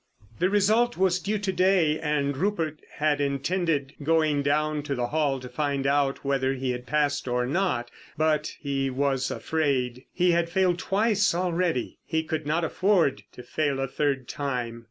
The 0.39 0.49
result 0.49 0.97
was 0.97 1.19
due 1.19 1.37
to 1.37 1.53
day, 1.53 1.99
and 1.99 2.35
Rupert 2.35 2.81
had 2.95 3.21
intended 3.21 3.93
going 4.01 4.41
down 4.41 4.81
to 4.81 4.95
the 4.95 5.05
hall 5.09 5.39
to 5.39 5.47
find 5.47 5.85
out 5.85 6.25
whether 6.25 6.55
he 6.55 6.71
had 6.71 6.87
passed 6.87 7.27
or 7.27 7.45
not. 7.45 7.91
But 8.17 8.55
he 8.59 8.89
was 8.89 9.29
afraid. 9.29 10.05
He 10.11 10.31
had 10.31 10.49
failed 10.49 10.79
twice 10.79 11.35
already. 11.35 11.99
He 12.03 12.23
could 12.23 12.47
not 12.47 12.63
afford 12.63 13.21
to 13.33 13.43
fail 13.43 13.79
a 13.79 13.87
third 13.87 14.27
time. 14.27 14.79